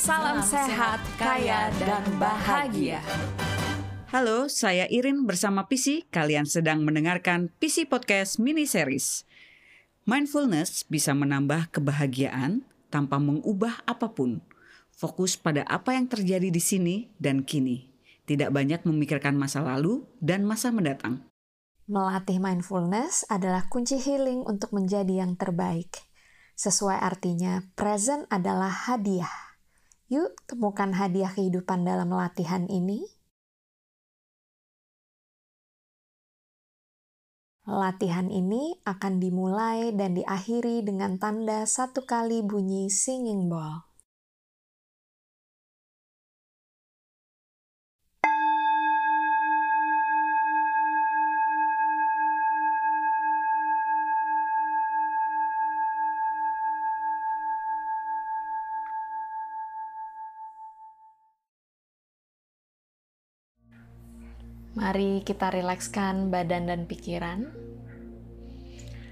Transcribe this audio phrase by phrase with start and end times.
[0.00, 3.04] Salam sehat, kaya, dan bahagia.
[4.08, 6.08] Halo, saya Irin bersama PC.
[6.08, 9.28] Kalian sedang mendengarkan PC Podcast Mini Series.
[10.08, 14.40] Mindfulness bisa menambah kebahagiaan tanpa mengubah apa pun.
[14.88, 17.92] Fokus pada apa yang terjadi di sini dan kini.
[18.24, 21.28] Tidak banyak memikirkan masa lalu dan masa mendatang.
[21.84, 26.08] Melatih mindfulness adalah kunci healing untuk menjadi yang terbaik.
[26.56, 29.49] Sesuai artinya, present adalah hadiah.
[30.10, 33.06] Yuk, temukan hadiah kehidupan dalam latihan ini.
[37.62, 43.89] Latihan ini akan dimulai dan diakhiri dengan tanda satu kali bunyi singing ball.
[64.80, 67.52] Mari kita rilekskan badan dan pikiran.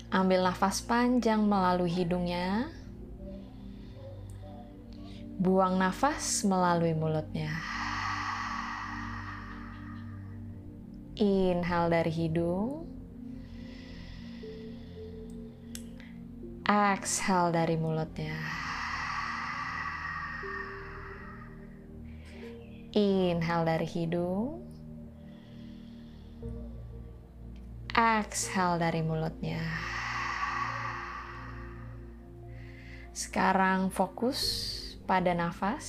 [0.08, 2.72] Ambil nafas panjang melalui hidungnya.
[5.36, 7.52] Buang nafas melalui mulutnya.
[11.20, 12.88] Inhale dari hidung.
[16.64, 18.40] Exhale dari mulutnya.
[22.96, 24.67] Inhale dari hidung.
[27.98, 29.58] Exhale dari mulutnya.
[33.10, 34.38] Sekarang fokus
[35.02, 35.82] pada nafas,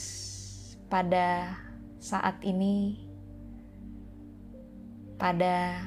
[0.90, 1.54] pada
[2.02, 2.98] saat ini,
[5.22, 5.86] pada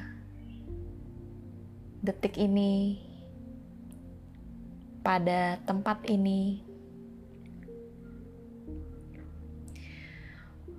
[1.99, 3.03] detik ini,
[5.03, 6.63] pada tempat ini.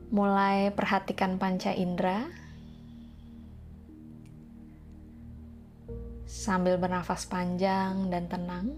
[0.09, 2.44] Mulai perhatikan panca indera
[6.25, 8.73] sambil bernafas panjang dan tenang.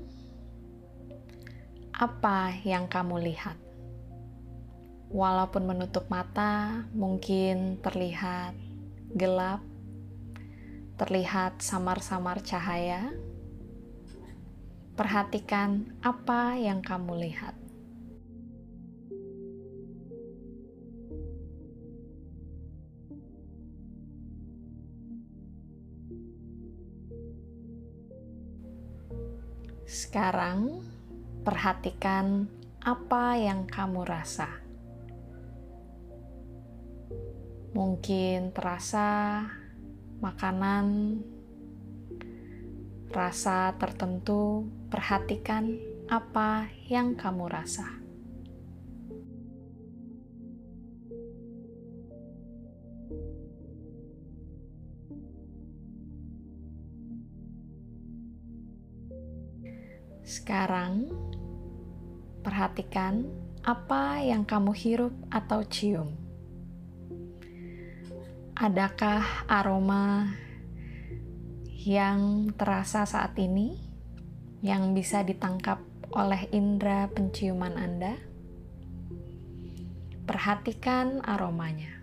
[1.96, 3.56] Apa yang kamu lihat?
[5.08, 8.52] Walaupun menutup mata, mungkin terlihat
[9.14, 9.64] gelap,
[11.00, 13.14] terlihat samar-samar cahaya.
[14.96, 17.65] Perhatikan apa yang kamu lihat.
[29.86, 30.82] Sekarang,
[31.46, 32.50] perhatikan
[32.82, 34.50] apa yang kamu rasa.
[37.70, 39.46] Mungkin terasa
[40.18, 41.18] makanan,
[43.14, 44.66] rasa tertentu.
[44.90, 45.78] Perhatikan
[46.10, 48.05] apa yang kamu rasa.
[60.56, 61.12] Sekarang,
[62.40, 63.28] perhatikan
[63.60, 66.16] apa yang kamu hirup atau cium.
[68.56, 70.32] Adakah aroma
[71.84, 73.76] yang terasa saat ini
[74.64, 75.84] yang bisa ditangkap
[76.16, 78.16] oleh indera penciuman Anda?
[80.24, 81.95] Perhatikan aromanya.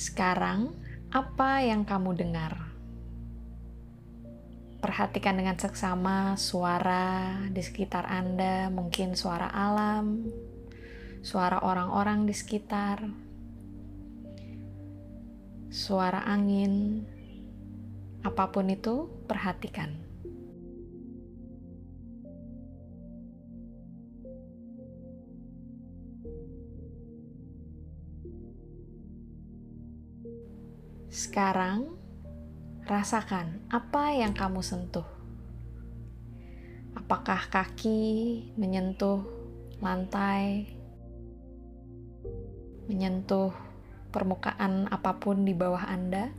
[0.00, 0.72] Sekarang,
[1.12, 2.56] apa yang kamu dengar?
[4.80, 10.24] Perhatikan dengan seksama suara di sekitar Anda, mungkin suara alam,
[11.20, 13.04] suara orang-orang di sekitar,
[15.68, 17.04] suara angin,
[18.24, 20.09] apa pun itu, perhatikan.
[31.10, 31.90] Sekarang,
[32.86, 35.02] rasakan apa yang kamu sentuh.
[36.94, 39.18] Apakah kaki menyentuh
[39.82, 40.70] lantai,
[42.86, 43.50] menyentuh
[44.14, 46.30] permukaan apa pun di bawah Anda,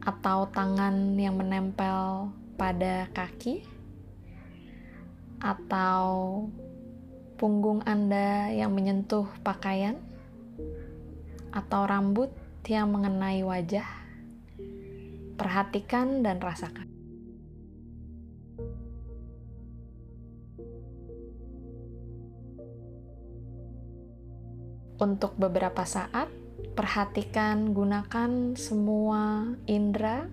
[0.00, 3.60] atau tangan yang menempel pada kaki,
[5.44, 6.08] atau
[7.36, 10.00] punggung Anda yang menyentuh pakaian,
[11.52, 12.32] atau rambut
[12.70, 13.84] yang mengenai wajah,
[15.36, 16.88] perhatikan dan rasakan.
[24.94, 26.30] Untuk beberapa saat,
[26.78, 30.30] perhatikan gunakan semua indera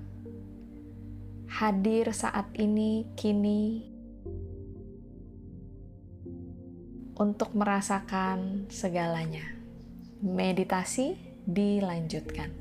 [1.51, 3.83] hadir saat ini, kini,
[7.19, 9.43] untuk merasakan segalanya.
[10.21, 12.60] Meditasi dilanjutkan.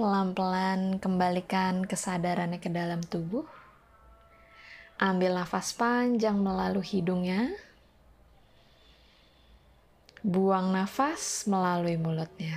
[0.00, 3.44] Pelan-pelan kembalikan kesadarannya ke dalam tubuh.
[4.96, 7.52] Ambil nafas panjang melalui hidungnya.
[10.24, 12.56] Buang nafas melalui mulutnya.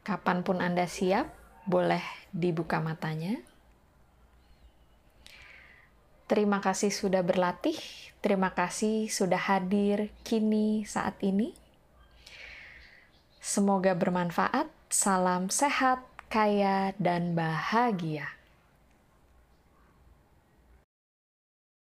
[0.00, 1.28] Kapan pun Anda siap,
[1.68, 2.00] boleh
[2.32, 3.44] dibuka matanya.
[6.24, 7.76] Terima kasih sudah berlatih.
[8.24, 11.59] Terima kasih sudah hadir kini saat ini.
[13.40, 14.68] Semoga bermanfaat.
[14.92, 18.39] Salam sehat, kaya, dan bahagia.